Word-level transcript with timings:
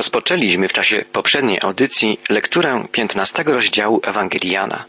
Rozpoczęliśmy 0.00 0.68
w 0.68 0.72
czasie 0.72 1.04
poprzedniej 1.12 1.58
audycji 1.62 2.18
lekturę 2.28 2.86
15 2.92 3.42
rozdziału 3.42 4.00
Ewangelii 4.04 4.50
Jana. 4.50 4.84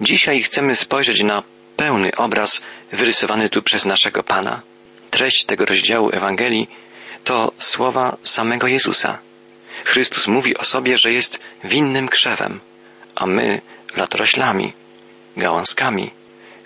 Dzisiaj 0.00 0.42
chcemy 0.42 0.76
spojrzeć 0.76 1.22
na 1.22 1.42
pełny 1.76 2.16
obraz 2.16 2.62
wyrysowany 2.92 3.48
tu 3.48 3.62
przez 3.62 3.86
naszego 3.86 4.22
Pana. 4.22 4.62
Treść 5.10 5.44
tego 5.44 5.64
rozdziału 5.64 6.10
Ewangelii 6.12 6.70
to 7.24 7.52
słowa 7.58 8.16
samego 8.24 8.66
Jezusa. 8.66 9.18
Chrystus 9.84 10.28
mówi 10.28 10.56
o 10.56 10.64
sobie, 10.64 10.98
że 10.98 11.12
jest 11.12 11.40
winnym 11.64 12.08
krzewem, 12.08 12.60
a 13.14 13.26
my 13.26 13.60
latoroślami, 13.96 14.72
gałązkami. 15.36 16.10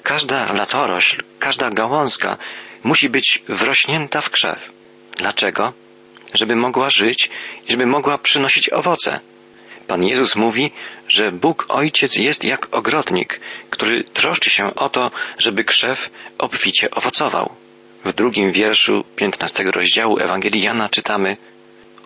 Każda 0.02 0.52
latorośl, 0.52 1.22
każda 1.38 1.70
gałązka 1.70 2.36
musi 2.84 3.08
być 3.08 3.42
wrośnięta 3.48 4.20
w 4.20 4.30
krzew. 4.30 4.72
Dlaczego? 5.16 5.87
Żeby 6.34 6.56
mogła 6.56 6.90
żyć 6.90 7.30
i 7.68 7.72
żeby 7.72 7.86
mogła 7.86 8.18
przynosić 8.18 8.68
owoce. 8.68 9.20
Pan 9.86 10.04
Jezus 10.04 10.36
mówi, 10.36 10.70
że 11.08 11.32
Bóg 11.32 11.66
Ojciec 11.68 12.16
jest 12.16 12.44
jak 12.44 12.74
ogrodnik, 12.74 13.40
który 13.70 14.04
troszczy 14.04 14.50
się 14.50 14.74
o 14.74 14.88
to, 14.88 15.10
żeby 15.38 15.64
krzew 15.64 16.10
obficie 16.38 16.90
owocował. 16.90 17.52
W 18.04 18.12
drugim 18.12 18.52
wierszu 18.52 19.04
piętnastego 19.16 19.70
rozdziału 19.70 20.18
Ewangelii 20.18 20.62
Jana 20.62 20.88
czytamy 20.88 21.36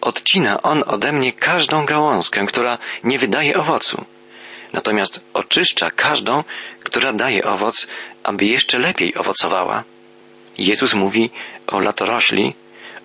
Odcina 0.00 0.62
On 0.62 0.84
ode 0.86 1.12
mnie 1.12 1.32
każdą 1.32 1.86
gałązkę, 1.86 2.46
która 2.46 2.78
nie 3.04 3.18
wydaje 3.18 3.56
owocu. 3.56 4.04
Natomiast 4.72 5.24
oczyszcza 5.34 5.90
każdą, 5.90 6.44
która 6.84 7.12
daje 7.12 7.44
owoc, 7.44 7.88
aby 8.22 8.44
jeszcze 8.44 8.78
lepiej 8.78 9.14
owocowała. 9.14 9.84
Jezus 10.58 10.94
mówi 10.94 11.30
o 11.66 11.80
latorośli, 11.80 12.54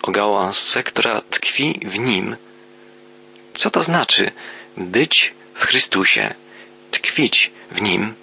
o 0.07 0.11
gałązce, 0.11 0.83
która 0.83 1.21
tkwi 1.29 1.79
w 1.85 1.99
Nim. 1.99 2.35
Co 3.53 3.69
to 3.69 3.83
znaczy 3.83 4.31
być 4.77 5.33
w 5.53 5.65
Chrystusie, 5.65 6.33
tkwić 6.91 7.51
w 7.71 7.81
Nim? 7.81 8.13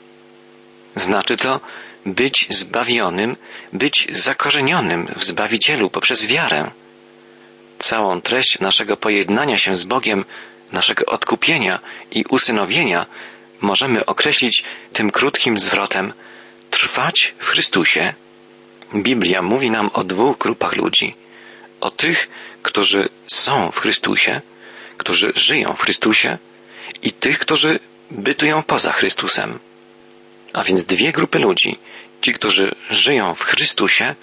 Znaczy 0.95 1.37
to 1.37 1.61
być 2.07 2.47
zbawionym, 2.51 3.37
być 3.73 4.07
zakorzenionym 4.11 5.07
w 5.17 5.25
Zbawicielu 5.25 5.91
poprzez 5.91 6.27
wiarę. 6.27 6.71
Całą 7.79 8.21
treść 8.21 8.59
naszego 8.59 8.97
pojednania 8.97 9.59
się 9.59 9.77
z 9.77 9.85
Bogiem, 9.85 10.25
naszego 10.73 11.07
odkupienia 11.07 11.81
i 12.11 12.25
usynowienia 12.31 13.07
możemy 13.61 14.07
określić 14.07 14.65
tym 14.93 15.11
krótkim 15.11 15.61
zwrotem 15.61 16.13
trwać 16.71 17.35
w 17.39 17.45
Chrystusie. 17.45 18.15
Biblia 18.95 19.43
mówi 19.43 19.71
nam 19.71 19.91
o 19.93 20.05
dwóch 20.05 20.39
grupach 20.39 20.77
ludzi. 20.77 21.24
O 21.85 21.91
tych, 21.91 22.29
którzy 22.63 23.09
są 23.27 23.71
w 23.71 23.79
Chrystusie, 23.79 24.41
którzy 24.97 25.33
żyją 25.35 25.73
w 25.73 25.83
Chrystusie 25.83 26.39
i 27.03 27.13
tych, 27.13 27.39
którzy 27.39 27.79
bytują 28.11 28.63
poza 28.63 28.93
Chrystusem. 28.93 29.59
A 30.53 30.63
więc 30.65 30.85
dwie 30.85 31.13
grupy 31.13 31.39
ludzi. 31.39 31.79
Ci, 32.21 32.33
którzy 32.33 32.75
żyją 32.91 33.35
w 33.35 33.41
Chrystusie 33.43 34.15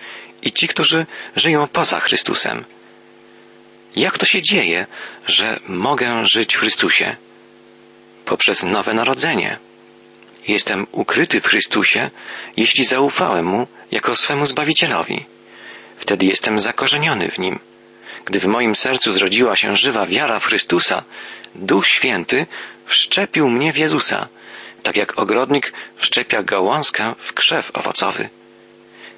i 0.42 0.52
ci, 0.52 0.68
którzy 0.68 1.06
żyją 1.36 1.68
poza 1.68 2.00
Chrystusem. 2.00 2.66
Jak 3.96 4.18
to 4.18 4.26
się 4.26 4.42
dzieje, 4.42 4.88
że 5.28 5.60
mogę 5.68 6.26
żyć 6.26 6.56
w 6.56 6.60
Chrystusie? 6.60 7.16
Poprzez 8.26 8.64
nowe 8.64 8.94
narodzenie. 8.94 9.60
Jestem 10.48 10.88
ukryty 10.92 11.42
w 11.42 11.48
Chrystusie, 11.48 12.10
jeśli 12.58 12.84
zaufałem 12.84 13.46
Mu 13.46 13.68
jako 13.92 14.16
swemu 14.16 14.46
Zbawicielowi. 14.46 15.31
Wtedy 16.02 16.26
jestem 16.26 16.60
zakorzeniony 16.60 17.32
w 17.32 17.40
Nim. 17.40 17.60
Gdy 18.26 18.40
w 18.40 18.46
moim 18.46 18.76
sercu 18.76 19.12
zrodziła 19.12 19.56
się 19.56 19.76
żywa 19.76 20.06
wiara 20.06 20.40
w 20.40 20.46
Chrystusa, 20.46 21.04
Duch 21.56 21.88
Święty 21.88 22.46
wszczepił 22.86 23.50
mnie 23.50 23.74
w 23.74 23.78
Jezusa, 23.78 24.28
tak 24.84 24.96
jak 24.96 25.20
ogrodnik 25.20 25.74
wszczepia 25.96 26.44
gałązkę 26.44 27.16
w 27.18 27.34
krzew 27.34 27.72
owocowy. 27.74 28.30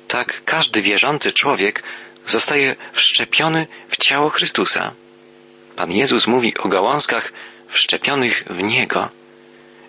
Tak 0.07 0.41
każdy 0.46 0.81
wierzący 0.81 1.34
człowiek 1.34 1.84
zostaje 2.25 2.75
wszczepiony 2.94 3.68
w 3.90 3.97
ciało 3.97 4.30
Chrystusa. 4.30 4.91
Pan 5.75 5.91
Jezus 5.91 6.28
mówi 6.28 6.57
o 6.57 6.69
gałązkach 6.69 7.34
wszczepionych 7.68 8.44
w 8.50 8.63
Niego. 8.63 9.09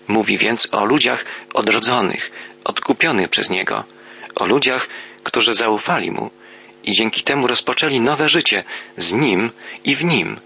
Mówi 0.07 0.37
więc 0.37 0.67
o 0.71 0.85
ludziach 0.85 1.25
odrodzonych, 1.53 2.31
odkupionych 2.63 3.29
przez 3.29 3.49
Niego, 3.49 3.83
o 4.35 4.45
ludziach, 4.45 4.87
którzy 5.23 5.53
zaufali 5.53 6.11
Mu 6.11 6.31
i 6.85 6.91
dzięki 6.91 7.23
temu 7.23 7.47
rozpoczęli 7.47 7.99
nowe 7.99 8.29
życie 8.29 8.63
z 8.97 9.13
Nim 9.13 9.51
i 9.83 9.95
w 9.95 10.05
Nim. 10.05 10.39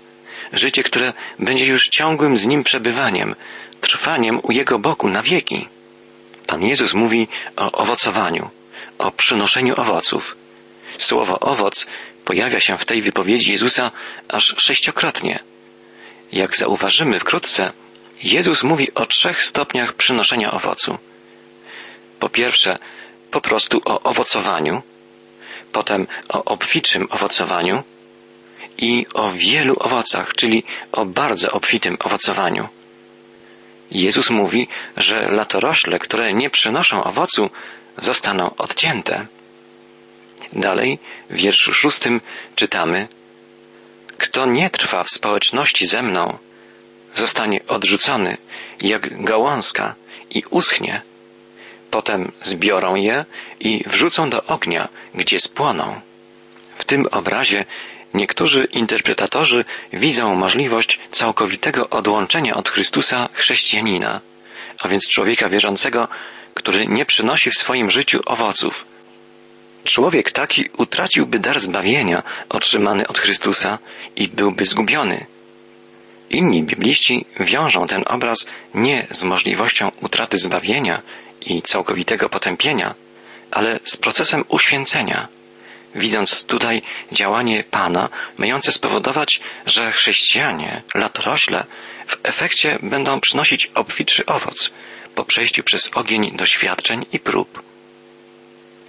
Życie, 0.54 0.84
które 0.84 1.14
będzie 1.40 1.66
już 1.66 1.90
ciągłym 1.90 2.38
z 2.38 2.48
Nim 2.48 2.64
przebywaniem, 2.64 3.36
trwaniem 3.82 4.40
u 4.44 4.52
Jego 4.52 4.80
boku 4.80 5.10
na 5.10 5.22
wieki. 5.22 5.68
Pan 6.48 6.62
Jezus 6.62 6.94
mówi 6.94 7.28
o 7.56 7.72
owocowaniu, 7.72 8.50
o 8.98 9.12
przynoszeniu 9.12 9.74
owoców. 9.78 10.38
Słowo 10.98 11.40
owoc 11.40 11.88
pojawia 12.26 12.60
się 12.60 12.78
w 12.78 12.86
tej 12.86 13.02
wypowiedzi 13.02 13.52
Jezusa 13.52 13.92
aż 14.28 14.56
sześciokrotnie. 14.58 15.40
Jak 16.32 16.58
zauważymy 16.58 17.20
wkrótce, 17.20 17.74
Jezus 18.24 18.64
mówi 18.64 18.94
o 18.94 19.06
trzech 19.06 19.44
stopniach 19.44 19.94
przynoszenia 19.94 20.52
owocu. 20.52 20.98
Po 22.20 22.30
pierwsze, 22.30 22.80
po 23.32 23.42
prostu 23.42 23.82
o 23.86 24.02
owocowaniu, 24.04 24.82
potem 25.72 26.08
o 26.30 26.44
obficzym 26.44 27.08
owocowaniu 27.10 27.84
i 28.78 29.06
o 29.14 29.32
wielu 29.32 29.76
owocach, 29.80 30.34
czyli 30.34 30.64
o 30.92 31.06
bardzo 31.06 31.52
obfitym 31.52 31.98
owocowaniu. 32.00 32.68
Jezus 33.92 34.30
mówi, 34.30 34.68
że 34.98 35.20
latorośle, 35.20 36.00
które 36.00 36.34
nie 36.34 36.50
przynoszą 36.50 37.04
owocu, 37.04 37.50
zostaną 37.98 38.56
odcięte. 38.56 39.26
Dalej, 40.54 41.00
w 41.30 41.36
wierszu 41.36 41.74
szóstym 41.74 42.22
czytamy 42.56 43.08
Kto 44.18 44.46
nie 44.46 44.70
trwa 44.70 45.04
w 45.04 45.10
społeczności 45.10 45.88
ze 45.88 46.02
mną, 46.02 46.38
zostanie 47.14 47.60
odrzucony 47.68 48.38
jak 48.82 49.24
gałązka 49.24 49.96
i 50.30 50.44
uschnie. 50.50 51.02
Potem 51.92 52.32
zbiorą 52.42 52.96
je 52.96 53.26
i 53.60 53.84
wrzucą 53.88 54.30
do 54.30 54.44
ognia, 54.44 54.90
gdzie 55.16 55.40
spłoną. 55.40 56.02
W 56.76 56.86
tym 56.86 57.06
obrazie 57.12 57.66
niektórzy 58.14 58.68
interpretatorzy 58.72 59.66
widzą 59.94 60.36
możliwość 60.36 61.00
całkowitego 61.12 61.90
odłączenia 61.90 62.56
od 62.56 62.70
Chrystusa 62.70 63.30
chrześcijanina, 63.34 64.22
a 64.80 64.88
więc 64.88 65.08
człowieka 65.08 65.50
wierzącego, 65.50 66.08
który 66.54 66.88
nie 66.88 67.06
przynosi 67.06 67.52
w 67.52 67.58
swoim 67.58 67.92
życiu 67.92 68.20
owoców. 68.26 68.86
Człowiek 69.84 70.32
taki 70.32 70.66
utraciłby 70.78 71.40
dar 71.40 71.60
zbawienia 71.60 72.24
otrzymany 72.50 73.08
od 73.08 73.20
Chrystusa 73.20 73.80
i 74.16 74.28
byłby 74.28 74.66
zgubiony. 74.66 75.26
Inni 76.30 76.64
bibliści 76.64 77.26
wiążą 77.40 77.88
ten 77.88 78.04
obraz 78.08 78.48
nie 78.74 79.08
z 79.12 79.24
możliwością 79.24 79.92
utraty 80.02 80.38
zbawienia 80.38 81.02
i 81.42 81.62
całkowitego 81.62 82.30
potępienia, 82.30 82.96
ale 83.52 83.80
z 83.84 83.98
procesem 83.98 84.44
uświęcenia, 84.48 85.28
widząc 85.96 86.44
tutaj 86.44 86.82
działanie 87.12 87.64
Pana, 87.64 88.10
mające 88.38 88.72
spowodować, 88.72 89.42
że 89.66 89.92
chrześcijanie, 89.92 90.82
latorośle, 90.96 91.66
w 92.08 92.18
efekcie 92.24 92.80
będą 92.84 93.20
przynosić 93.20 93.72
obfitszy 93.76 94.26
owoc 94.26 94.72
po 95.16 95.26
przejściu 95.26 95.64
przez 95.64 95.90
ogień 95.94 96.38
doświadczeń 96.38 97.06
i 97.14 97.20
prób. 97.20 97.64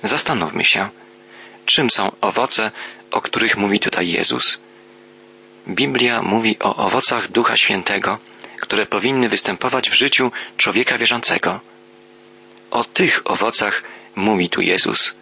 Zastanówmy 0.03 0.65
się, 0.65 0.89
czym 1.66 1.91
są 1.91 2.12
owoce, 2.21 2.71
o 3.10 3.21
których 3.21 3.56
mówi 3.56 3.81
tutaj 3.81 4.09
Jezus. 4.09 4.60
Biblia 5.69 6.22
mówi 6.22 6.59
o 6.59 6.77
owocach 6.77 7.28
Ducha 7.28 7.57
Świętego, 7.57 8.19
które 8.60 8.86
powinny 8.86 9.28
występować 9.28 9.91
w 9.91 9.95
życiu 9.95 10.33
człowieka 10.57 10.98
wierzącego. 10.98 11.60
O 12.71 12.84
tych 12.84 13.22
owocach 13.25 13.83
mówi 14.17 14.51
tu 14.51 14.61
Jezus. 14.61 15.17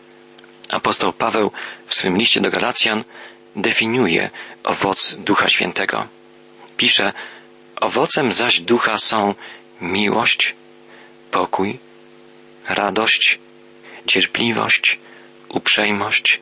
Apostoł 0.69 1.13
Paweł 1.13 1.53
w 1.87 1.95
swym 1.95 2.19
liście 2.19 2.41
do 2.41 2.51
Galacjan 2.51 3.05
definiuje 3.57 4.31
owoc 4.65 5.15
Ducha 5.19 5.49
Świętego. 5.49 6.09
Pisze, 6.77 7.13
owocem 7.81 8.33
zaś 8.33 8.61
Ducha 8.61 8.99
są 8.99 9.35
miłość, 9.81 10.55
pokój, 11.31 11.79
radość, 12.69 13.39
cierpliwość, 14.07 14.99
uprzejmość, 15.49 16.41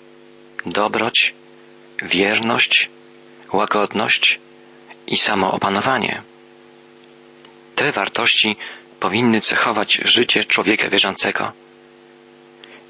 dobroć, 0.67 1.35
wierność, 2.03 2.91
łagodność 3.53 4.41
i 5.07 5.19
samoopanowanie. 5.19 6.23
Te 7.75 7.93
wartości 7.93 8.57
powinny 9.01 9.41
cechować 9.41 10.01
życie 10.05 10.45
człowieka 10.45 10.89
wierzącego. 10.89 11.53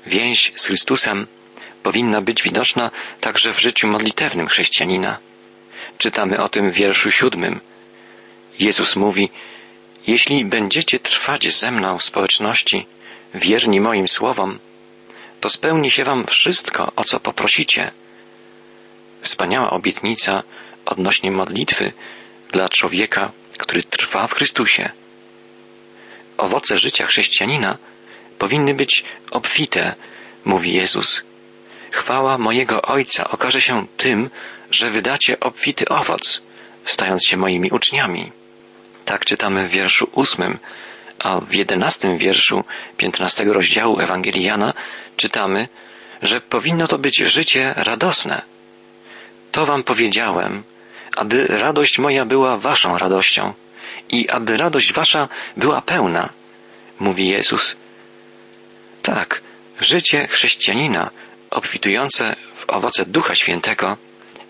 Więź 0.07 0.53
z 0.55 0.67
Chrystusem 0.67 1.27
powinna 1.83 2.21
być 2.21 2.43
widoczna 2.43 2.91
także 3.21 3.53
w 3.53 3.61
życiu 3.61 3.89
modlitewnym 3.89 4.47
chrześcijanina. 4.49 5.19
Czytamy 5.99 6.39
o 6.39 6.49
tym 6.49 6.71
w 6.71 6.75
wierszu 6.75 7.11
siódmym. 7.11 7.61
Jezus 8.59 8.97
mówi, 8.97 9.31
jeśli 10.07 10.45
będziecie 10.45 10.99
trwać 10.99 11.49
ze 11.55 11.71
mną 11.71 11.99
w 11.99 12.03
społeczności, 12.03 12.87
wierni 13.35 13.81
moim 13.81 14.09
słowom, 14.09 14.59
to 15.41 15.49
spełni 15.49 15.91
się 15.91 16.05
wam 16.05 16.27
wszystko, 16.27 16.93
o 16.97 17.05
co 17.05 17.21
poprosicie. 17.21 17.91
Wspaniała 19.21 19.71
obietnica 19.71 20.43
odnośnie 20.87 21.31
modlitwy 21.31 21.93
dla 22.53 22.69
człowieka, 22.69 23.33
który 23.59 23.83
trwa 23.83 24.27
w 24.27 24.35
Chrystusie. 24.35 24.91
Owoce 26.39 26.77
życia 26.79 27.07
chrześcijanina 27.07 27.79
powinny 28.39 28.75
być 28.75 29.05
obfite, 29.31 29.95
mówi 30.45 30.73
Jezus. 30.73 31.25
Chwała 31.91 32.39
mojego 32.39 32.83
Ojca 32.83 33.31
okaże 33.31 33.61
się 33.61 33.87
tym, 33.97 34.31
że 34.71 34.91
wydacie 34.91 35.41
obfity 35.41 35.89
owoc, 35.89 36.43
stając 36.85 37.27
się 37.27 37.37
moimi 37.37 37.71
uczniami. 37.71 38.33
Tak 39.05 39.25
czytamy 39.25 39.69
w 39.69 39.71
wierszu 39.71 40.11
ósmym, 40.13 40.59
a 41.19 41.41
w 41.41 41.55
jedenastym 41.55 42.19
wierszu 42.19 42.65
piętnastego 42.97 43.53
rozdziału 43.53 44.01
Ewangelii 44.01 44.45
Jana 44.45 44.75
czytamy, 45.17 45.69
że 46.23 46.41
powinno 46.41 46.87
to 46.89 46.99
być 46.99 47.17
życie 47.19 47.75
radosne. 47.77 48.43
To 49.53 49.67
wam 49.67 49.83
powiedziałem, 49.83 50.63
aby 51.17 51.47
radość 51.47 51.99
moja 51.99 52.25
była 52.25 52.59
waszą 52.59 52.99
radością 52.99 53.53
i 54.09 54.29
aby 54.29 54.57
radość 54.57 54.93
wasza 54.93 55.29
była 55.57 55.81
pełna, 55.81 56.29
mówi 57.01 57.29
Jezus. 57.29 57.77
Tak, 59.03 59.41
życie 59.81 60.27
chrześcijanina 60.31 61.11
obfitujące 61.51 62.37
w 62.57 62.71
owoce 62.71 63.05
Ducha 63.07 63.35
Świętego 63.35 63.97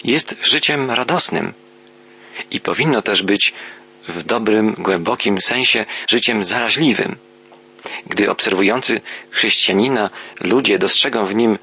jest 0.05 0.37
życiem 0.43 0.91
radosnym 0.91 1.55
i 2.50 2.61
powinno 2.61 3.03
też 3.03 3.23
być 3.23 3.53
w 4.08 4.23
dobrym, 4.23 4.75
głębokim 4.75 5.41
sensie 5.41 5.85
życiem 6.09 6.44
zaraźliwym. 6.44 7.17
Gdy 8.06 8.31
obserwujący 8.31 9.00
chrześcijanina 9.31 10.11
ludzie 10.41 10.79
dostrzegą 10.79 11.26
w 11.26 11.35
nim 11.35 11.59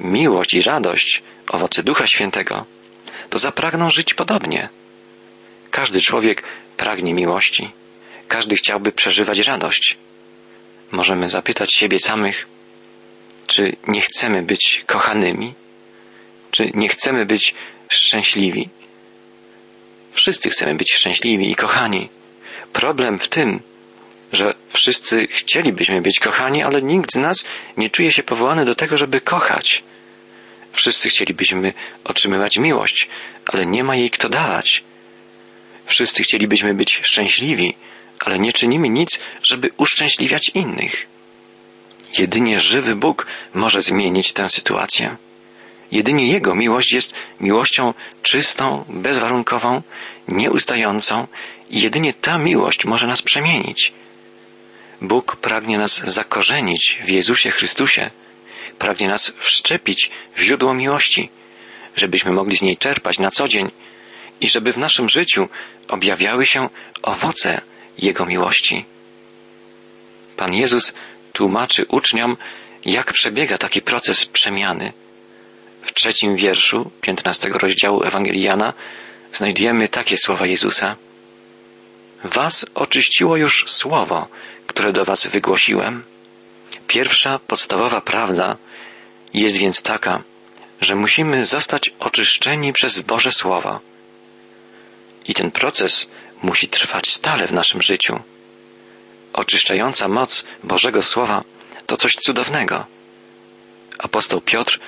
miłość 0.00 0.54
i 0.54 0.62
radość, 0.62 1.22
owoce 1.48 1.82
Ducha 1.82 2.06
Świętego, 2.06 2.64
to 3.30 3.38
zapragną 3.38 3.90
żyć 3.90 4.14
podobnie. 4.14 4.68
Każdy 5.70 6.00
człowiek 6.00 6.42
pragnie 6.76 7.14
miłości. 7.14 7.70
Każdy 8.28 8.56
chciałby 8.56 8.92
przeżywać 8.92 9.38
radość. 9.38 9.96
Możemy 10.92 11.28
zapytać 11.28 11.72
siebie 11.72 11.98
samych, 11.98 12.46
czy 13.46 13.76
nie 13.88 14.00
chcemy 14.00 14.42
być 14.42 14.84
kochanymi? 14.86 15.54
Czy 16.50 16.70
nie 16.74 16.88
chcemy 16.88 17.26
być 17.26 17.54
szczęśliwi? 17.88 18.68
Wszyscy 20.12 20.50
chcemy 20.50 20.74
być 20.74 20.92
szczęśliwi 20.92 21.50
i 21.50 21.54
kochani. 21.54 22.08
Problem 22.72 23.18
w 23.18 23.28
tym, 23.28 23.60
że 24.32 24.54
wszyscy 24.68 25.26
chcielibyśmy 25.26 26.02
być 26.02 26.20
kochani, 26.20 26.62
ale 26.62 26.82
nikt 26.82 27.12
z 27.12 27.16
nas 27.16 27.44
nie 27.76 27.90
czuje 27.90 28.12
się 28.12 28.22
powołany 28.22 28.64
do 28.64 28.74
tego, 28.74 28.96
żeby 28.96 29.20
kochać. 29.20 29.82
Wszyscy 30.72 31.08
chcielibyśmy 31.08 31.72
otrzymywać 32.04 32.58
miłość, 32.58 33.08
ale 33.46 33.66
nie 33.66 33.84
ma 33.84 33.96
jej 33.96 34.10
kto 34.10 34.28
dawać. 34.28 34.84
Wszyscy 35.86 36.22
chcielibyśmy 36.22 36.74
być 36.74 37.00
szczęśliwi, 37.02 37.74
ale 38.20 38.38
nie 38.38 38.52
czynimy 38.52 38.88
nic, 38.88 39.20
żeby 39.42 39.68
uszczęśliwiać 39.76 40.48
innych. 40.48 41.06
Jedynie 42.18 42.60
żywy 42.60 42.96
Bóg 42.96 43.26
może 43.54 43.82
zmienić 43.82 44.32
tę 44.32 44.48
sytuację. 44.48 45.16
Jedynie 45.92 46.26
Jego 46.28 46.54
miłość 46.54 46.92
jest 46.92 47.14
miłością 47.40 47.94
czystą, 48.22 48.84
bezwarunkową, 48.88 49.82
nieustającą 50.28 51.26
i 51.70 51.80
jedynie 51.80 52.12
ta 52.12 52.38
miłość 52.38 52.84
może 52.84 53.06
nas 53.06 53.22
przemienić. 53.22 53.92
Bóg 55.00 55.36
pragnie 55.36 55.78
nas 55.78 56.02
zakorzenić 56.06 56.98
w 57.04 57.08
Jezusie 57.08 57.50
Chrystusie, 57.50 58.10
pragnie 58.78 59.08
nas 59.08 59.32
wszczepić 59.38 60.10
w 60.36 60.40
źródło 60.40 60.74
miłości, 60.74 61.30
żebyśmy 61.96 62.32
mogli 62.32 62.56
z 62.56 62.62
niej 62.62 62.76
czerpać 62.76 63.18
na 63.18 63.30
co 63.30 63.48
dzień 63.48 63.70
i 64.40 64.48
żeby 64.48 64.72
w 64.72 64.78
naszym 64.78 65.08
życiu 65.08 65.48
objawiały 65.88 66.46
się 66.46 66.68
owoce 67.02 67.60
Jego 67.98 68.26
miłości. 68.26 68.84
Pan 70.36 70.54
Jezus 70.54 70.94
tłumaczy 71.32 71.86
uczniom, 71.88 72.36
jak 72.84 73.12
przebiega 73.12 73.58
taki 73.58 73.82
proces 73.82 74.26
przemiany. 74.26 74.92
W 75.82 75.94
trzecim 75.94 76.36
wierszu 76.36 76.90
piętnastego 77.00 77.58
rozdziału 77.58 78.02
Ewangelii 78.02 78.42
Jana 78.42 78.72
znajdujemy 79.32 79.88
takie 79.88 80.16
słowa 80.16 80.46
Jezusa. 80.46 80.96
Was 82.24 82.66
oczyściło 82.74 83.36
już 83.36 83.64
słowo, 83.70 84.28
które 84.66 84.92
do 84.92 85.04
was 85.04 85.26
wygłosiłem. 85.26 86.04
Pierwsza 86.86 87.38
podstawowa 87.38 88.00
prawda 88.00 88.56
jest 89.34 89.56
więc 89.56 89.82
taka, 89.82 90.22
że 90.80 90.94
musimy 90.94 91.44
zostać 91.44 91.90
oczyszczeni 91.98 92.72
przez 92.72 93.00
Boże 93.00 93.32
Słowo. 93.32 93.80
I 95.24 95.34
ten 95.34 95.50
proces 95.50 96.06
musi 96.42 96.68
trwać 96.68 97.10
stale 97.10 97.46
w 97.46 97.52
naszym 97.52 97.82
życiu. 97.82 98.20
Oczyszczająca 99.32 100.08
moc 100.08 100.44
Bożego 100.64 101.02
Słowa 101.02 101.44
to 101.86 101.96
coś 101.96 102.16
cudownego. 102.16 102.86
Apostoł 103.98 104.40
Piotr 104.40 104.80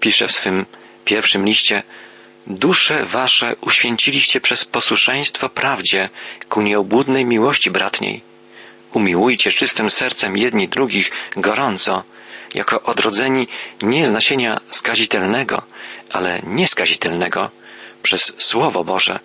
pisze 0.00 0.28
w 0.28 0.32
swym 0.32 0.66
pierwszym 1.04 1.44
liście 1.44 1.82
Dusze 2.46 3.04
wasze 3.04 3.56
uświęciliście 3.60 4.40
przez 4.40 4.64
posłuszeństwo 4.64 5.48
prawdzie 5.48 6.08
ku 6.48 6.62
nieobłudnej 6.62 7.24
miłości 7.24 7.70
bratniej. 7.70 8.22
Umiłujcie 8.92 9.52
czystym 9.52 9.90
sercem 9.90 10.36
jedni 10.36 10.68
drugich 10.68 11.10
gorąco, 11.36 12.02
jako 12.54 12.82
odrodzeni 12.82 13.48
nie 13.82 14.06
z 14.06 14.10
nasienia 14.10 14.60
skazitelnego, 14.70 15.62
ale 16.10 16.40
nieskazitelnego, 16.42 17.50
przez 18.02 18.34
Słowo 18.38 18.84
Boże, 18.84 19.20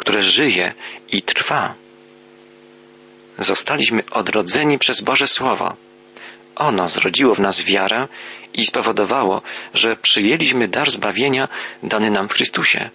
które 0.00 0.22
żyje 0.22 0.74
i 1.08 1.22
trwa. 1.22 1.74
Zostaliśmy 3.38 4.02
odrodzeni 4.10 4.78
przez 4.78 5.00
Boże 5.00 5.26
Słowo. 5.26 5.76
Ono 6.56 6.88
zrodziło 6.88 7.34
w 7.34 7.40
nas 7.40 7.62
wiarę 7.62 8.08
i 8.54 8.64
spowodowało, 8.64 9.42
że 9.74 9.96
przyjęliśmy 9.96 10.68
dar 10.68 10.90
zbawienia 10.90 11.48
dany 11.82 12.10
nam 12.10 12.28
w 12.28 12.32
Chrystusie. 12.32 12.90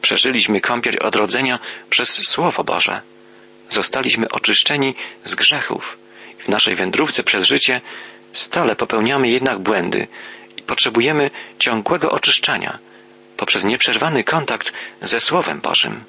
Przeżyliśmy 0.00 0.60
kąpiel 0.60 0.96
odrodzenia 1.00 1.58
przez 1.90 2.28
Słowo 2.28 2.64
Boże. 2.64 3.00
Zostaliśmy 3.68 4.28
oczyszczeni 4.28 4.94
z 5.24 5.34
grzechów. 5.34 5.98
W 6.38 6.48
naszej 6.48 6.74
wędrówce 6.74 7.22
przez 7.22 7.44
życie 7.44 7.80
stale 8.32 8.76
popełniamy 8.76 9.28
jednak 9.28 9.58
błędy 9.58 10.06
i 10.56 10.62
potrzebujemy 10.62 11.30
ciągłego 11.58 12.10
oczyszczania 12.10 12.78
poprzez 13.38 13.64
nieprzerwany 13.64 14.24
kontakt 14.24 14.72
ze 15.02 15.20
Słowem 15.20 15.60
Bożym. 15.60 16.04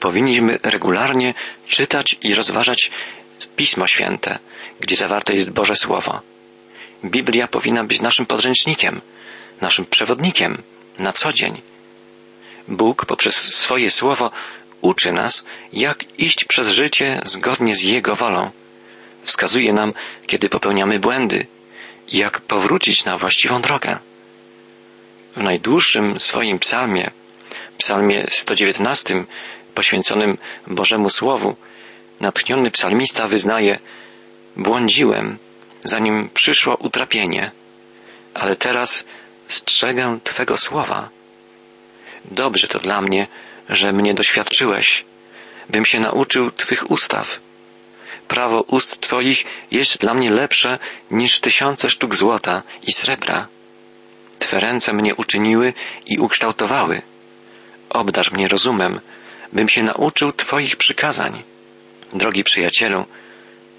Powinniśmy 0.00 0.58
regularnie 0.62 1.34
czytać 1.66 2.16
i 2.22 2.34
rozważać 2.34 2.90
Pismo 3.56 3.86
Święte, 3.86 4.38
gdzie 4.80 4.96
zawarte 4.96 5.34
jest 5.34 5.50
Boże 5.50 5.76
Słowo. 5.76 6.20
Biblia 7.04 7.48
powinna 7.48 7.84
być 7.84 8.00
naszym 8.00 8.26
podręcznikiem, 8.26 9.00
naszym 9.60 9.86
przewodnikiem 9.86 10.62
na 10.98 11.12
co 11.12 11.32
dzień. 11.32 11.62
Bóg 12.68 13.06
poprzez 13.06 13.36
swoje 13.36 13.90
Słowo 13.90 14.30
uczy 14.80 15.12
nas, 15.12 15.46
jak 15.72 16.18
iść 16.18 16.44
przez 16.44 16.68
życie 16.68 17.22
zgodnie 17.24 17.74
z 17.74 17.82
Jego 17.82 18.16
wolą. 18.16 18.50
Wskazuje 19.22 19.72
nam, 19.72 19.92
kiedy 20.26 20.48
popełniamy 20.48 20.98
błędy 20.98 21.46
i 22.08 22.18
jak 22.18 22.40
powrócić 22.40 23.04
na 23.04 23.16
właściwą 23.16 23.62
drogę. 23.62 23.98
W 25.36 25.42
najdłuższym 25.42 26.20
swoim 26.20 26.58
psalmie, 26.58 27.10
psalmie 27.78 28.26
119, 28.30 29.24
poświęconym 29.76 30.38
Bożemu 30.66 31.10
Słowu, 31.10 31.56
natchniony 32.20 32.70
psalmista 32.70 33.26
wyznaje 33.26 33.78
Błądziłem, 34.56 35.38
zanim 35.84 36.30
przyszło 36.34 36.76
utrapienie, 36.76 37.50
ale 38.34 38.56
teraz 38.56 39.04
strzegę 39.48 40.18
Twego 40.24 40.56
słowa. 40.56 41.08
Dobrze 42.24 42.68
to 42.68 42.78
dla 42.78 43.00
mnie, 43.00 43.26
że 43.68 43.92
mnie 43.92 44.14
doświadczyłeś, 44.14 45.04
bym 45.70 45.84
się 45.84 46.00
nauczył 46.00 46.50
Twych 46.50 46.90
ustaw. 46.90 47.40
Prawo 48.28 48.60
ust 48.62 49.00
Twoich 49.00 49.44
jest 49.70 50.00
dla 50.00 50.14
mnie 50.14 50.30
lepsze 50.30 50.78
niż 51.10 51.40
tysiące 51.40 51.90
sztuk 51.90 52.14
złota 52.14 52.62
i 52.86 52.92
srebra. 52.92 53.48
Twe 54.38 54.60
ręce 54.60 54.92
mnie 54.92 55.14
uczyniły 55.14 55.74
i 56.06 56.18
ukształtowały. 56.18 57.02
Obdarz 57.90 58.32
mnie 58.32 58.48
rozumem, 58.48 59.00
bym 59.52 59.68
się 59.68 59.82
nauczył 59.82 60.32
Twoich 60.32 60.76
przykazań. 60.76 61.42
Drogi 62.12 62.44
przyjacielu, 62.44 63.04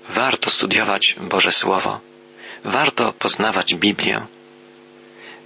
warto 0.09 0.49
studiować 0.49 1.15
Boże 1.21 1.51
Słowo. 1.51 1.99
Warto 2.63 3.13
poznawać 3.13 3.75
Biblię. 3.75 4.25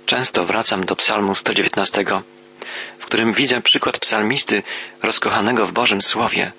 Często 0.06 0.46
wracam 0.46 0.86
do 0.86 0.96
Psalmu 0.96 1.36
119 1.36 2.06
w 3.00 3.06
którym 3.06 3.34
widzę 3.34 3.62
przykład 3.62 4.00
psalmisty 4.00 4.64
rozkochanego 5.04 5.68
w 5.68 5.72
Bożym 5.72 6.02
Słowie, 6.02 6.52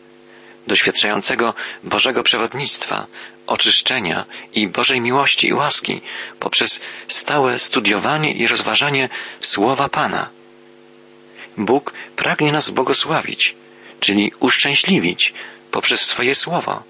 doświadczającego 0.67 1.55
Bożego 1.85 2.23
przewodnictwa, 2.23 3.07
oczyszczenia 3.47 4.25
i 4.55 4.69
Bożej 4.69 5.01
miłości 5.01 5.49
i 5.49 5.53
łaski 5.53 6.01
poprzez 6.41 6.81
stałe 7.09 7.59
studiowanie 7.59 8.33
i 8.33 8.47
rozważanie 8.47 9.09
Słowa 9.41 9.89
Pana. 9.89 10.29
Bóg 11.57 11.93
pragnie 12.17 12.53
nas 12.53 12.71
błogosławić, 12.71 13.55
czyli 14.01 14.33
uszczęśliwić 14.41 15.35
poprzez 15.71 16.01
swoje 16.01 16.35
Słowo. 16.35 16.83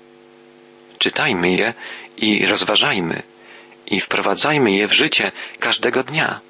Czytajmy 0.99 1.51
je 1.51 1.75
i 2.17 2.47
rozważajmy 2.47 3.23
i 3.87 4.01
wprowadzajmy 4.01 4.73
je 4.73 4.89
w 4.89 4.93
życie 4.93 5.33
każdego 5.59 6.03
dnia. 6.03 6.41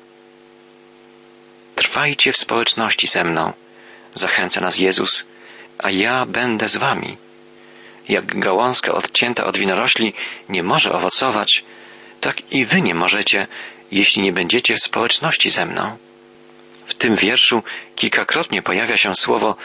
Trwajcie 1.75 2.33
w 2.33 2.37
społeczności 2.37 3.07
ze 3.07 3.25
mną, 3.25 3.53
zachęca 4.15 4.61
nas 4.61 4.79
Jezus, 4.79 5.27
a 5.79 5.91
ja 5.91 6.27
będę 6.27 6.69
z 6.69 6.77
wami. 6.77 7.17
Jak 8.09 8.39
gałązka 8.39 8.93
odcięta 8.93 9.45
od 9.45 9.59
winorośli 9.59 10.13
nie 10.49 10.63
może 10.63 10.93
owocować, 10.93 11.65
tak 12.21 12.53
i 12.53 12.65
wy 12.67 12.83
nie 12.83 12.95
możecie, 12.95 13.47
jeśli 13.91 14.23
nie 14.23 14.33
będziecie 14.33 14.75
w 14.75 14.83
społeczności 14.83 15.51
ze 15.51 15.67
mną. 15.67 15.97
W 16.87 16.95
tym 16.95 17.17
wierszu 17.17 17.63
kilkakrotnie 17.97 18.63
pojawia 18.63 18.97
się 18.97 19.15
słowo 19.15 19.57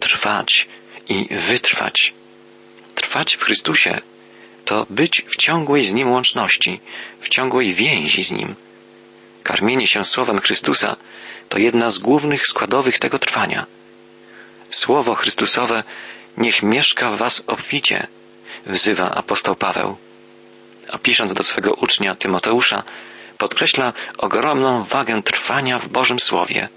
trwać 0.00 0.68
i 1.08 1.28
wytrwać. 1.30 2.14
Trwać 2.94 3.36
w 3.36 3.44
Chrystusie 3.44 4.00
to 4.64 4.86
być 4.90 5.24
w 5.28 5.36
ciągłej 5.36 5.84
z 5.84 5.92
Nim 5.92 6.10
łączności, 6.10 6.80
w 7.20 7.28
ciągłej 7.28 7.74
więzi 7.74 8.24
z 8.24 8.32
Nim. 8.32 8.54
Karmienie 9.42 9.86
się 9.86 10.04
Słowem 10.04 10.40
Chrystusa 10.40 10.96
to 11.48 11.58
jedna 11.58 11.90
z 11.90 11.98
głównych 11.98 12.46
składowych 12.46 12.98
tego 12.98 13.18
trwania. 13.18 13.66
Słowo 14.68 15.14
Chrystusowe 15.14 15.84
niech 16.36 16.62
mieszka 16.62 17.10
w 17.10 17.18
was 17.18 17.44
obficie, 17.46 18.06
wzywa 18.66 19.10
apostoł 19.10 19.56
Paweł. 19.56 19.96
A 20.88 20.98
pisząc 20.98 21.32
do 21.32 21.42
swego 21.42 21.74
ucznia 21.74 22.14
Tymoteusza, 22.14 22.82
podkreśla 23.38 23.92
ogromną 24.18 24.84
wagę 24.84 25.22
trwania 25.22 25.78
w 25.78 25.88
Bożym 25.88 26.18
Słowie. 26.18 26.68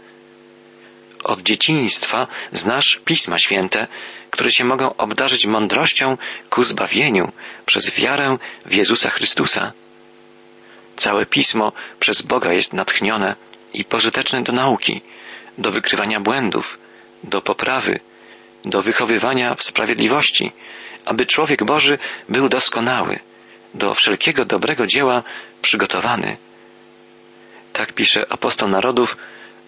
Od 1.23 1.41
dzieciństwa 1.41 2.27
znasz 2.51 2.99
Pisma 3.05 3.37
Święte, 3.37 3.87
które 4.29 4.51
cię 4.51 4.65
mogą 4.65 4.95
obdarzyć 4.95 5.45
mądrością 5.45 6.17
ku 6.49 6.63
zbawieniu 6.63 7.31
przez 7.65 7.91
wiarę 7.91 8.37
w 8.65 8.73
Jezusa 8.73 9.09
Chrystusa. 9.09 9.73
Całe 10.95 11.25
Pismo 11.25 11.71
przez 11.99 12.21
Boga 12.21 12.53
jest 12.53 12.73
natchnione 12.73 13.35
i 13.73 13.85
pożyteczne 13.85 14.43
do 14.43 14.53
nauki, 14.53 15.01
do 15.57 15.71
wykrywania 15.71 16.19
błędów, 16.19 16.77
do 17.23 17.41
poprawy, 17.41 17.99
do 18.65 18.81
wychowywania 18.81 19.55
w 19.55 19.63
sprawiedliwości, 19.63 20.51
aby 21.05 21.25
człowiek 21.25 21.63
Boży 21.63 21.97
był 22.29 22.49
doskonały, 22.49 23.19
do 23.73 23.93
wszelkiego 23.93 24.45
dobrego 24.45 24.85
dzieła 24.85 25.23
przygotowany. 25.61 26.37
Tak 27.79 27.93
pisze 27.93 28.25
apostoł 28.29 28.69
narodów 28.69 29.17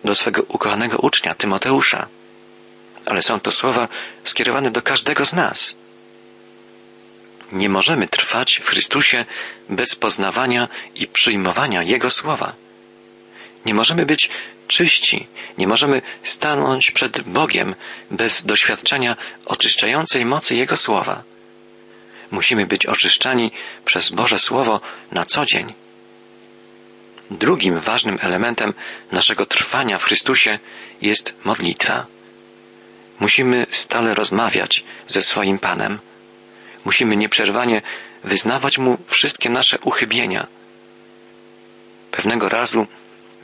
do 0.04 0.16
swego 0.16 0.42
ukochanego 0.48 0.98
ucznia 0.98 1.36
Tymoteusza. 1.36 2.08
Ale 3.06 3.22
są 3.22 3.40
to 3.40 3.52
słowa 3.52 3.88
skierowane 4.24 4.72
do 4.72 4.82
każdego 4.82 5.26
z 5.26 5.34
nas. 5.34 5.78
Nie 7.52 7.70
możemy 7.70 8.08
trwać 8.08 8.60
w 8.64 8.70
Chrystusie 8.70 9.26
bez 9.70 9.96
poznawania 9.96 10.68
i 10.96 11.08
przyjmowania 11.08 11.84
Jego 11.84 12.12
słowa. 12.12 12.54
Nie 13.66 13.74
możemy 13.74 14.06
być 14.06 14.30
czyści, 14.68 15.28
nie 15.58 15.68
możemy 15.68 16.02
stanąć 16.24 16.92
przed 16.92 17.22
Bogiem 17.22 17.76
bez 18.12 18.46
doświadczenia 18.46 19.16
oczyszczającej 19.46 20.26
mocy 20.26 20.56
Jego 20.56 20.78
słowa. 20.78 21.24
Musimy 22.32 22.66
być 22.66 22.86
oczyszczani 22.86 23.52
przez 23.86 24.10
Boże 24.10 24.40
Słowo 24.40 24.82
na 25.12 25.26
co 25.26 25.46
dzień. 25.46 25.81
Drugim 27.32 27.80
ważnym 27.80 28.18
elementem 28.22 28.74
naszego 29.12 29.46
trwania 29.46 29.98
w 29.98 30.04
Chrystusie 30.04 30.60
jest 31.02 31.36
modlitwa. 31.44 32.06
Musimy 33.20 33.66
stale 33.70 34.14
rozmawiać 34.14 34.84
ze 35.08 35.22
swoim 35.22 35.60
Panem. 35.60 36.00
Musimy 36.86 37.16
nieprzerwanie 37.16 37.82
wyznawać 38.24 38.78
Mu 38.78 38.98
wszystkie 39.08 39.50
nasze 39.50 39.80
uchybienia. 39.80 40.48
Pewnego 42.12 42.50
razu 42.50 42.88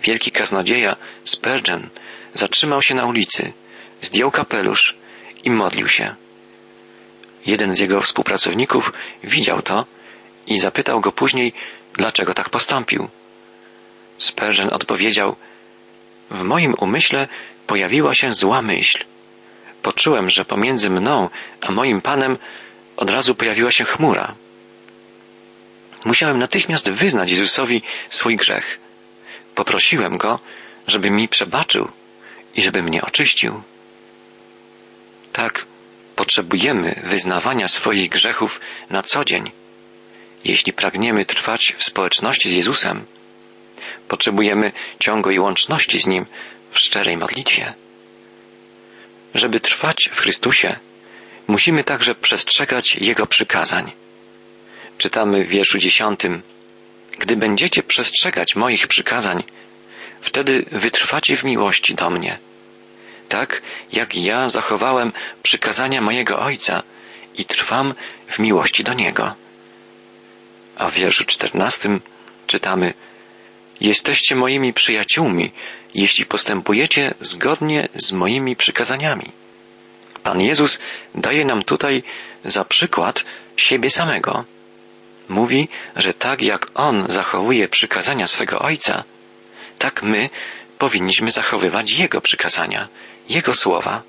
wielki 0.03 0.31
kaznodzieja 0.31 0.95
Spurgeon 1.23 1.89
zatrzymał 2.33 2.81
się 2.81 2.95
na 2.95 3.05
ulicy, 3.05 3.53
zdjął 4.01 4.31
kapelusz 4.31 4.95
i 5.43 5.49
modlił 5.49 5.87
się. 5.87 6.15
Jeden 7.45 7.73
z 7.73 7.79
jego 7.79 8.01
współpracowników 8.01 8.93
widział 9.23 9.61
to 9.61 9.85
i 10.47 10.57
zapytał 10.57 11.01
go 11.01 11.11
później, 11.11 11.53
dlaczego 11.93 12.33
tak 12.33 12.49
postąpił. 12.49 13.09
Spurgeon 14.17 14.69
odpowiedział, 14.73 15.35
w 16.31 16.43
moim 16.43 16.73
umyśle 16.73 17.27
pojawiła 17.67 18.15
się 18.15 18.33
zła 18.33 18.61
myśl. 18.61 19.03
Poczułem, 19.81 20.29
że 20.29 20.45
pomiędzy 20.45 20.89
mną 20.89 21.29
a 21.61 21.71
moim 21.71 22.01
Panem 22.01 22.37
od 22.97 23.09
razu 23.09 23.35
pojawiła 23.35 23.71
się 23.71 23.85
chmura. 23.85 24.35
Musiałem 26.05 26.39
natychmiast 26.39 26.89
wyznać 26.89 27.31
Jezusowi 27.31 27.81
swój 28.09 28.37
grzech. 28.37 28.79
Poprosiłem 29.55 30.17
Go, 30.17 30.39
żeby 30.87 31.09
mi 31.09 31.27
przebaczył 31.27 31.91
i 32.55 32.61
żeby 32.61 32.83
mnie 32.83 33.01
oczyścił. 33.01 33.61
Tak, 35.33 35.65
potrzebujemy 36.15 37.01
wyznawania 37.03 37.67
swoich 37.67 38.09
grzechów 38.09 38.59
na 38.89 39.03
co 39.03 39.25
dzień. 39.25 39.51
Jeśli 40.45 40.73
pragniemy 40.73 41.25
trwać 41.25 41.75
w 41.77 41.83
społeczności 41.83 42.49
z 42.49 42.53
Jezusem, 42.53 43.05
potrzebujemy 44.07 44.71
ciągłej 44.99 45.39
łączności 45.39 45.99
z 45.99 46.07
Nim 46.07 46.25
w 46.71 46.79
szczerej 46.79 47.17
modlitwie. 47.17 47.73
Żeby 49.35 49.59
trwać 49.59 50.09
w 50.13 50.19
Chrystusie, 50.19 50.79
musimy 51.47 51.83
także 51.83 52.15
przestrzegać 52.15 52.95
Jego 52.95 53.25
przykazań. 53.25 53.91
Czytamy 54.97 55.43
w 55.43 55.49
wierszu 55.49 55.77
dziesiątym 55.77 56.41
gdy 57.19 57.35
będziecie 57.35 57.83
przestrzegać 57.83 58.55
moich 58.55 58.87
przykazań, 58.87 59.43
wtedy 60.21 60.65
wytrwacie 60.71 61.37
w 61.37 61.43
miłości 61.43 61.95
do 61.95 62.09
mnie. 62.09 62.37
Tak 63.29 63.61
jak 63.91 64.15
ja 64.15 64.49
zachowałem 64.49 65.11
przykazania 65.43 66.01
mojego 66.01 66.39
Ojca 66.39 66.83
i 67.35 67.45
trwam 67.45 67.93
w 68.27 68.39
miłości 68.39 68.83
do 68.83 68.93
Niego. 68.93 69.35
A 70.75 70.89
w 70.89 70.93
wierszu 70.93 71.25
czternastym 71.25 72.01
czytamy 72.47 72.93
Jesteście 73.81 74.35
moimi 74.35 74.73
przyjaciółmi, 74.73 75.51
jeśli 75.93 76.25
postępujecie 76.25 77.13
zgodnie 77.19 77.87
z 77.95 78.11
moimi 78.11 78.55
przykazaniami. 78.55 79.31
Pan 80.23 80.41
Jezus 80.41 80.79
daje 81.15 81.45
nam 81.45 81.63
tutaj 81.63 82.03
za 82.45 82.65
przykład 82.65 83.25
siebie 83.57 83.89
samego. 83.89 84.45
Mówi, 85.29 85.67
że 85.95 86.13
tak 86.13 86.41
jak 86.41 86.67
On 86.73 87.05
zachowuje 87.09 87.67
przykazania 87.67 88.27
swego 88.27 88.59
Ojca, 88.59 89.03
tak 89.79 90.03
my 90.03 90.29
powinniśmy 90.77 91.31
zachowywać 91.31 91.91
Jego 91.91 92.21
przykazania, 92.21 92.87
Jego 93.29 93.53
słowa. 93.53 94.03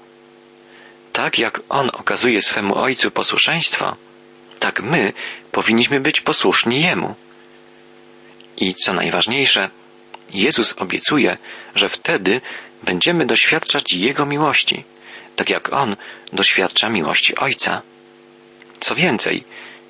Tak 1.12 1.38
jak 1.38 1.60
On 1.68 1.90
okazuje 1.92 2.42
swemu 2.42 2.78
Ojcu 2.78 3.10
posłuszeństwo, 3.10 3.96
tak 4.58 4.82
my 4.82 5.12
powinniśmy 5.52 6.00
być 6.00 6.20
posłuszni 6.20 6.82
Jemu. 6.82 7.14
I 8.60 8.74
co 8.74 8.92
najważniejsze, 8.92 9.70
Jezus 10.34 10.74
obiecuje, 10.78 11.38
że 11.74 11.88
wtedy 11.88 12.40
będziemy 12.82 13.26
doświadczać 13.26 13.92
Jego 13.92 14.26
miłości, 14.26 14.84
tak 15.36 15.50
jak 15.50 15.72
On 15.72 15.96
doświadcza 16.32 16.88
miłości 16.88 17.36
Ojca. 17.36 17.82
Co 18.80 18.94
więcej, 18.94 19.44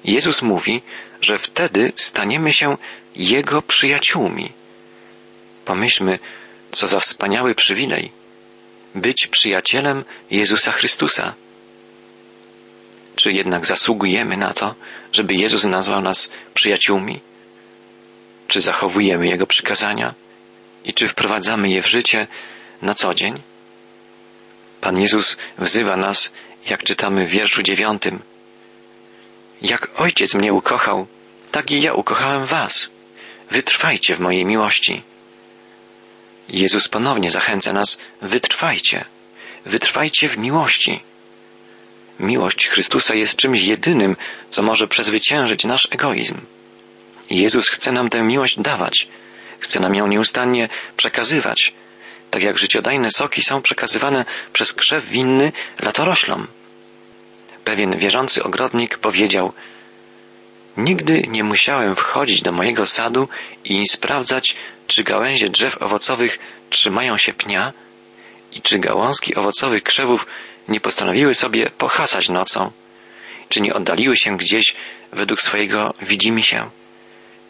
Jezus 0.05 0.43
mówi, 0.43 0.83
że 1.21 1.39
wtedy 1.39 1.93
staniemy 1.97 2.53
się 2.53 2.77
Jego 3.17 3.63
przyjaciółmi. 3.63 4.53
Pomyślmy, 5.65 6.19
co 6.71 6.87
za 6.87 7.01
wspaniały 7.01 7.55
przywilej 7.55 8.13
być 8.95 9.27
przyjacielem 9.27 10.05
Jezusa 10.31 10.73
Chrystusa. 10.73 11.35
Czy 13.17 13.33
jednak 13.33 13.67
zasługujemy 13.67 14.37
na 14.37 14.53
to, 14.53 14.75
żeby 15.13 15.35
Jezus 15.35 15.65
nazwał 15.65 16.03
nas 16.03 16.31
przyjaciółmi? 16.55 17.21
Czy 18.49 18.61
zachowujemy 18.61 19.27
Jego 19.27 19.47
przykazania 19.47 20.15
i 20.85 20.95
czy 20.95 21.09
wprowadzamy 21.09 21.71
je 21.71 21.83
w 21.83 21.89
życie 21.89 22.27
na 22.83 22.95
co 22.95 23.15
dzień? 23.15 23.43
Pan 24.81 25.01
Jezus 25.01 25.37
wzywa 25.59 25.97
nas, 25.97 26.33
jak 26.71 26.83
czytamy 26.83 27.27
w 27.27 27.31
wierszu 27.31 27.63
dziewiątym, 27.63 28.23
jak 29.63 30.01
ojciec 30.01 30.35
mnie 30.35 30.53
ukochał, 30.53 31.07
tak 31.51 31.71
i 31.71 31.83
ja 31.83 31.93
ukochałem 31.93 32.47
was. 32.47 32.91
Wytrwajcie 33.51 34.17
w 34.17 34.21
mojej 34.21 34.45
miłości. 34.45 35.03
Jezus 36.49 36.89
ponownie 36.89 37.31
zachęca 37.31 37.73
nas, 37.73 37.99
wytrwajcie, 38.23 39.05
wytrwajcie 39.67 40.29
w 40.29 40.39
miłości. 40.39 41.03
Miłość 42.21 42.69
Chrystusa 42.69 43.15
jest 43.15 43.37
czymś 43.37 43.63
jedynym, 43.63 44.17
co 44.51 44.63
może 44.63 44.89
przezwyciężyć 44.89 45.65
nasz 45.65 45.89
egoizm. 45.91 46.41
Jezus 47.31 47.69
chce 47.69 47.93
nam 47.93 48.09
tę 48.09 48.23
miłość 48.23 48.61
dawać, 48.61 49.09
chce 49.61 49.81
nam 49.81 49.95
ją 49.95 50.07
nieustannie 50.07 50.69
przekazywać, 50.97 51.73
tak 52.31 52.43
jak 52.43 52.59
życiodajne 52.59 53.11
soki 53.11 53.43
są 53.43 53.63
przekazywane 53.63 54.25
przez 54.53 54.73
krzew 54.73 55.05
winny 55.09 55.53
latoroślom. 55.83 56.47
Pewien 57.65 57.99
wierzący 57.99 58.43
ogrodnik 58.43 58.99
powiedział, 58.99 59.53
Nigdy 60.79 61.23
nie 61.29 61.45
musiałem 61.45 61.97
wchodzić 61.97 62.43
do 62.43 62.53
mojego 62.53 62.87
sadu 62.87 63.29
i 63.65 63.87
sprawdzać, 63.87 64.57
czy 64.87 65.05
gałęzie 65.05 65.49
drzew 65.49 65.83
owocowych 65.83 66.39
trzymają 66.71 67.17
się 67.17 67.33
pnia 67.33 67.73
i 68.53 68.63
czy 68.63 68.79
gałązki 68.79 69.35
owocowych 69.35 69.83
krzewów 69.83 70.27
nie 70.69 70.81
postanowiły 70.81 71.35
sobie 71.35 71.71
pohasać 71.71 72.29
nocą, 72.29 72.71
czy 73.49 73.61
nie 73.61 73.75
oddaliły 73.75 74.17
się 74.17 74.37
gdzieś 74.37 74.75
według 75.13 75.43
swojego 75.43 75.95
widzimy 76.03 76.43
się. 76.43 76.71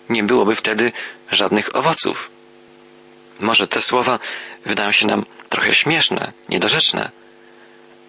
Nie 0.09 0.23
byłoby 0.23 0.55
wtedy 0.55 0.93
żadnych 1.31 1.77
owoców. 1.77 2.31
Może 3.41 3.69
te 3.69 3.81
słowa 3.81 4.19
wydają 4.67 4.93
się 4.93 5.07
nam 5.07 5.27
trochę 5.49 5.75
śmieszne, 5.75 6.33
niedorzeczne, 6.49 7.11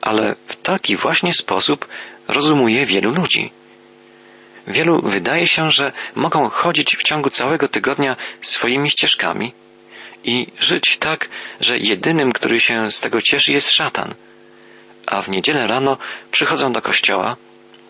ale 0.01 0.35
w 0.47 0.55
taki 0.55 0.95
właśnie 0.95 1.33
sposób 1.33 1.87
rozumuje 2.27 2.85
wielu 2.85 3.11
ludzi. 3.11 3.51
Wielu 4.67 5.01
wydaje 5.01 5.47
się, 5.47 5.69
że 5.69 5.91
mogą 6.15 6.49
chodzić 6.49 6.95
w 6.95 7.03
ciągu 7.03 7.29
całego 7.29 7.67
tygodnia 7.67 8.15
swoimi 8.41 8.89
ścieżkami 8.89 9.53
i 10.23 10.47
żyć 10.59 10.97
tak, 10.97 11.29
że 11.59 11.77
jedynym, 11.77 12.31
który 12.31 12.59
się 12.59 12.91
z 12.91 12.99
tego 12.99 13.21
cieszy, 13.21 13.51
jest 13.53 13.71
szatan. 13.71 14.15
A 15.05 15.21
w 15.21 15.29
niedzielę 15.29 15.67
rano 15.67 15.97
przychodzą 16.31 16.73
do 16.73 16.81
kościoła, 16.81 17.37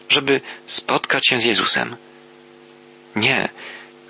żeby 0.09 0.41
spotkać 0.65 1.27
się 1.27 1.39
z 1.39 1.43
Jezusem. 1.43 1.95
Nie, 3.15 3.49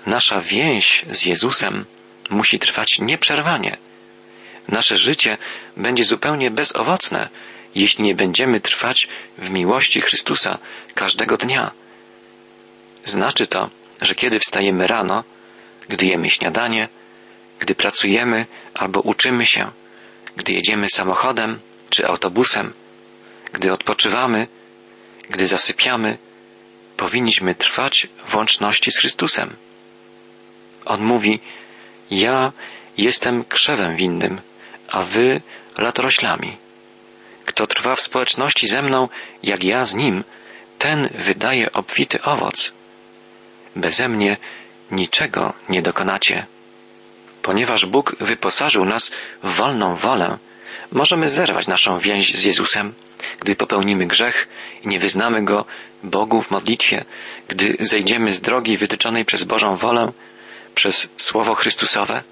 nasza 0.06 0.40
więź 0.40 1.04
z 1.10 1.24
Jezusem 1.24 1.84
musi 2.30 2.58
trwać 2.58 2.98
nieprzerwanie. 2.98 3.76
Nasze 4.68 4.98
życie 4.98 5.38
będzie 5.76 6.04
zupełnie 6.04 6.50
bezowocne, 6.50 7.28
jeśli 7.74 8.04
nie 8.04 8.14
będziemy 8.14 8.60
trwać 8.60 9.08
w 9.38 9.50
miłości 9.50 10.00
Chrystusa 10.00 10.58
każdego 10.94 11.36
dnia. 11.36 11.70
Znaczy 13.04 13.46
to, 13.46 13.70
że 14.00 14.14
kiedy 14.14 14.38
wstajemy 14.38 14.86
rano, 14.86 15.24
gdy 15.88 16.06
jemy 16.06 16.30
śniadanie, 16.30 16.88
gdy 17.58 17.74
pracujemy 17.74 18.46
albo 18.74 19.00
uczymy 19.00 19.46
się, 19.46 19.70
gdy 20.36 20.52
jedziemy 20.52 20.88
samochodem 20.88 21.60
czy 21.90 22.06
autobusem, 22.06 22.72
gdy 23.52 23.72
odpoczywamy, 23.72 24.46
gdy 25.30 25.46
zasypiamy, 25.46 26.18
powinniśmy 26.96 27.54
trwać 27.54 28.08
w 28.26 28.34
łączności 28.34 28.92
z 28.92 28.98
Chrystusem. 28.98 29.56
On 30.90 31.00
mówi, 31.04 31.40
ja 32.10 32.52
jestem 32.98 33.44
krzewem 33.44 33.96
winnym, 33.96 34.40
a 34.92 35.02
wy 35.02 35.40
latoroślami. 35.78 36.56
Kto 37.44 37.66
trwa 37.66 37.94
w 37.94 38.00
społeczności 38.00 38.68
ze 38.68 38.82
mną, 38.82 39.08
jak 39.42 39.64
ja 39.64 39.84
z 39.84 39.94
nim, 39.94 40.24
ten 40.78 41.08
wydaje 41.14 41.72
obfity 41.72 42.22
owoc. 42.22 42.72
Beze 43.76 44.08
mnie 44.08 44.36
niczego 44.90 45.52
nie 45.68 45.82
dokonacie. 45.82 46.46
Ponieważ 47.42 47.86
Bóg 47.86 48.16
wyposażył 48.20 48.84
nas 48.84 49.10
w 49.42 49.50
wolną 49.50 49.96
wolę, 49.96 50.38
możemy 50.92 51.28
zerwać 51.28 51.66
naszą 51.66 51.98
więź 51.98 52.34
z 52.34 52.44
Jezusem, 52.44 52.94
gdy 53.40 53.56
popełnimy 53.56 54.06
grzech 54.06 54.48
i 54.82 54.88
nie 54.88 54.98
wyznamy 54.98 55.44
Go 55.44 55.64
Bogu 56.02 56.42
w 56.42 56.50
modlitwie, 56.50 57.04
gdy 57.48 57.76
zejdziemy 57.80 58.32
z 58.32 58.40
drogi 58.40 58.76
wytyczonej 58.76 59.24
przez 59.24 59.44
Bożą 59.44 59.76
wolę, 59.76 60.12
przez 60.74 61.08
Słowo 61.16 61.54
Chrystusowe. 61.54 62.22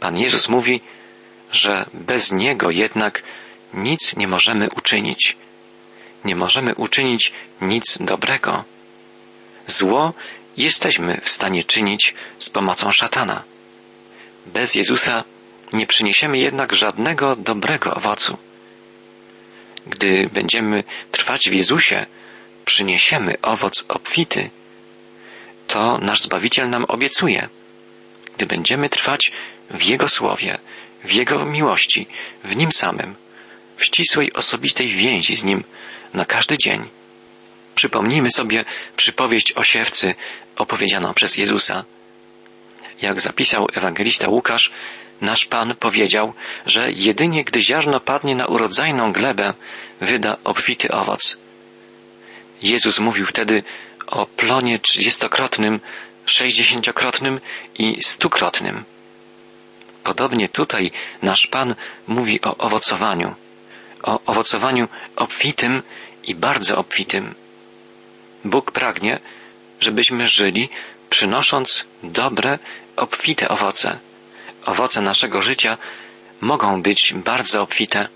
Pan 0.00 0.18
Jezus 0.18 0.48
mówi, 0.48 0.80
że 1.52 1.86
bez 1.94 2.32
Niego 2.32 2.70
jednak 2.70 3.22
nic 3.74 4.16
nie 4.16 4.28
możemy 4.28 4.68
uczynić. 4.76 5.36
Nie 6.24 6.36
możemy 6.36 6.74
uczynić 6.74 7.32
nic 7.60 7.98
dobrego. 8.00 8.64
Zło 9.66 10.12
jesteśmy 10.56 11.20
w 11.22 11.28
stanie 11.28 11.64
czynić 11.64 12.14
z 12.38 12.50
pomocą 12.50 12.92
szatana. 12.92 13.42
Bez 14.46 14.74
Jezusa 14.74 15.24
nie 15.72 15.86
przyniesiemy 15.86 16.38
jednak 16.38 16.72
żadnego 16.72 17.36
dobrego 17.36 17.94
owocu. 17.94 18.38
Gdy 19.86 20.28
będziemy 20.32 20.84
trwać 21.10 21.50
w 21.50 21.54
Jezusie, 21.54 22.06
przyniesiemy 22.64 23.34
owoc 23.42 23.84
obfity. 23.88 24.50
To 25.68 25.98
nasz 25.98 26.20
Zbawiciel 26.20 26.70
nam 26.70 26.84
obiecuje. 26.88 27.48
Gdy 28.36 28.46
będziemy 28.46 28.88
trwać 28.88 29.32
w 29.70 29.82
Jego 29.82 30.08
słowie, 30.08 30.58
w 31.04 31.12
Jego 31.12 31.44
miłości, 31.44 32.06
w 32.44 32.56
Nim 32.56 32.72
samym, 32.72 33.14
w 33.76 33.84
ścisłej 33.84 34.32
osobistej 34.32 34.88
więzi 34.88 35.36
z 35.36 35.44
Nim 35.44 35.64
na 36.14 36.24
każdy 36.24 36.58
dzień. 36.58 36.88
Przypomnijmy 37.74 38.30
sobie 38.30 38.64
przypowieść 38.96 39.52
o 39.52 39.62
siewcy 39.62 40.14
opowiedzianą 40.56 41.14
przez 41.14 41.36
Jezusa. 41.36 41.84
Jak 43.02 43.20
zapisał 43.20 43.66
ewangelista 43.74 44.28
Łukasz, 44.28 44.70
nasz 45.20 45.44
Pan 45.44 45.74
powiedział, 45.74 46.34
że 46.66 46.92
jedynie 46.92 47.44
gdy 47.44 47.60
ziarno 47.60 48.00
padnie 48.00 48.36
na 48.36 48.46
urodzajną 48.46 49.12
glebę, 49.12 49.54
wyda 50.00 50.36
obfity 50.44 50.90
owoc. 50.90 51.38
Jezus 52.62 53.00
mówił 53.00 53.26
wtedy 53.26 53.62
o 54.10 54.26
plonie 54.26 54.78
trzydziestokrotnym, 54.78 55.80
sześćdziesięciokrotnym 56.26 57.40
i 57.78 58.02
stukrotnym. 58.02 58.84
Podobnie 60.04 60.48
tutaj 60.48 60.90
nasz 61.22 61.46
Pan 61.46 61.74
mówi 62.06 62.40
o 62.42 62.56
owocowaniu, 62.56 63.34
o 64.02 64.20
owocowaniu 64.26 64.88
obfitym 65.16 65.82
i 66.24 66.34
bardzo 66.34 66.78
obfitym. 66.78 67.34
Bóg 68.44 68.70
pragnie, 68.70 69.20
żebyśmy 69.80 70.28
żyli, 70.28 70.68
przynosząc 71.10 71.86
dobre, 72.02 72.58
obfite 72.96 73.48
owoce. 73.48 73.98
Owoce 74.64 75.00
naszego 75.00 75.42
życia 75.42 75.78
mogą 76.40 76.82
być 76.82 77.14
bardzo 77.14 77.62
obfite 77.62 78.08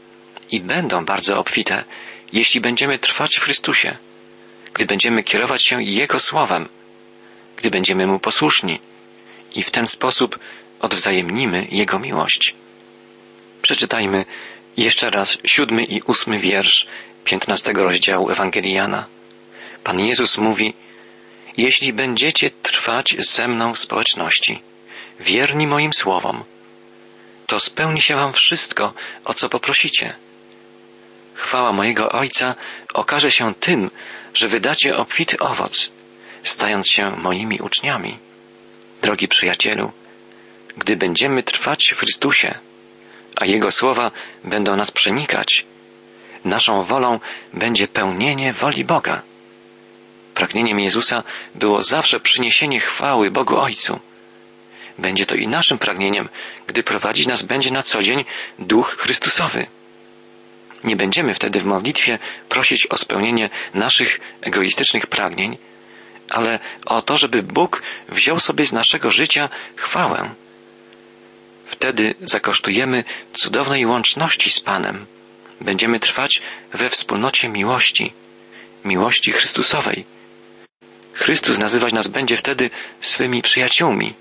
i 0.51 0.61
będą 0.61 1.05
bardzo 1.05 1.39
obfite, 1.39 1.85
jeśli 2.33 2.61
będziemy 2.61 2.99
trwać 2.99 3.37
w 3.37 3.41
Chrystusie, 3.41 3.97
gdy 4.75 4.87
będziemy 4.87 5.23
kierować 5.23 5.63
się 5.63 5.83
Jego 5.83 6.21
słowem, 6.21 6.69
gdy 7.57 7.71
będziemy 7.71 8.07
Mu 8.07 8.19
posłuszni 8.19 8.81
i 9.55 9.63
w 9.63 9.71
ten 9.71 9.89
sposób 9.89 10.39
odwzajemnimy 10.81 11.67
Jego 11.71 11.99
miłość. 11.99 12.55
Przeczytajmy 13.63 14.25
jeszcze 14.77 15.11
raz 15.11 15.39
siódmy 15.45 15.85
i 15.85 16.03
ósmy 16.03 16.39
wiersz 16.39 16.87
piętnastego 17.25 17.85
rozdziału 17.85 18.31
Ewangelii 18.31 18.73
Jana. 18.73 19.07
Pan 19.85 20.01
Jezus 20.01 20.39
mówi, 20.39 20.75
jeśli 21.57 21.93
będziecie 21.93 22.51
trwać 22.51 23.17
ze 23.19 23.49
mną 23.49 23.75
w 23.75 23.79
społeczności, 23.79 24.63
wierni 25.21 25.67
moim 25.67 25.93
słowom, 25.93 26.45
to 27.47 27.61
spełni 27.61 28.01
się 28.01 28.17
wam 28.17 28.33
wszystko, 28.33 28.95
o 29.25 29.35
co 29.35 29.49
poprosicie. 29.49 30.15
Chwała 31.35 31.73
mojego 31.73 32.09
Ojca 32.09 32.55
okaże 32.95 33.31
się 33.31 33.55
tym, 33.55 33.91
że 34.35 34.49
wydacie 34.49 34.97
obfity 34.97 35.39
owoc, 35.39 35.91
stając 36.43 36.89
się 36.89 37.11
moimi 37.11 37.61
uczniami. 37.61 38.19
Drogi 39.03 39.29
przyjacielu, 39.29 39.93
gdy 40.77 40.97
będziemy 40.97 41.43
trwać 41.43 41.93
w 41.97 41.99
Chrystusie, 41.99 42.59
a 43.37 43.47
Jego 43.47 43.71
słowa 43.71 44.11
będą 44.45 44.77
nas 44.77 44.91
przenikać, 44.91 45.67
naszą 46.45 46.83
wolą 46.83 47.21
będzie 47.55 47.89
pełnienie 47.89 48.53
woli 48.53 48.85
Boga. 48.85 49.23
Pragnieniem 50.35 50.81
Jezusa 50.81 51.23
było 51.55 51.83
zawsze 51.83 52.21
przyniesienie 52.21 52.81
chwały 52.81 53.31
Bogu 53.31 53.57
Ojcu. 53.59 54.01
Będzie 54.99 55.27
to 55.27 55.35
i 55.35 55.49
naszym 55.49 55.79
pragnieniem, 55.79 56.29
gdy 56.67 56.83
prowadzić 56.83 57.27
nas 57.27 57.43
będzie 57.43 57.71
na 57.71 57.83
co 57.83 58.03
dzień 58.03 58.25
Duch 58.59 58.97
Chrystusowy. 58.99 59.67
Nie 60.85 60.97
będziemy 60.97 61.35
wtedy 61.35 61.61
w 61.61 61.65
modlitwie 61.65 62.19
prosić 62.49 62.87
o 62.87 62.99
spełnienie 62.99 63.51
naszych 63.75 64.21
egoistycznych 64.41 65.07
pragnień, 65.07 65.59
ale 66.31 66.59
o 66.87 67.03
to, 67.03 67.17
żeby 67.17 67.43
Bóg 67.43 67.83
wziął 68.09 68.39
sobie 68.39 68.65
z 68.65 68.73
naszego 68.73 69.11
życia 69.11 69.49
chwałę. 69.77 70.35
Wtedy 71.67 72.15
zakosztujemy 72.21 73.05
cudownej 73.33 73.87
łączności 73.87 74.51
z 74.51 74.61
Panem. 74.61 75.07
Będziemy 75.61 76.01
trwać 76.01 76.43
we 76.73 76.89
wspólnocie 76.89 77.49
miłości, 77.49 78.13
miłości 78.85 79.33
Chrystusowej. 79.33 80.05
Chrystus 81.13 81.59
nazywać 81.59 81.93
nas 81.93 82.09
będzie 82.09 82.37
wtedy 82.37 82.71
swymi 83.01 83.43
przyjaciółmi. 83.43 84.15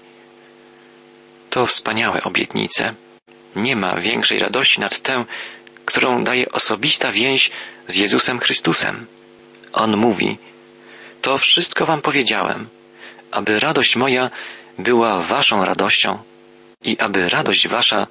To 1.49 1.65
wspaniałe 1.65 2.23
obietnice. 2.23 2.95
Nie 3.55 3.75
ma 3.75 3.99
większej 3.99 4.39
radości 4.39 4.79
nad 4.79 4.99
tę, 4.99 5.25
którą 5.85 6.23
daje 6.23 6.51
osobista 6.51 7.11
więź 7.11 7.51
z 7.87 7.95
Jezusem 7.95 8.39
Chrystusem. 8.39 9.05
On 9.73 9.97
mówi, 9.97 10.37
to 11.21 11.37
wszystko 11.37 11.85
wam 11.85 12.01
powiedziałem, 12.01 12.69
aby 13.31 13.59
radość 13.59 13.95
moja 13.95 14.29
była 14.77 15.21
waszą 15.21 15.65
radością 15.65 16.17
i 16.83 16.97
aby 16.99 17.29
radość 17.29 17.67
wasza 17.67 18.07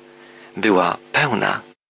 była 0.56 0.96
pełna. 1.12 1.60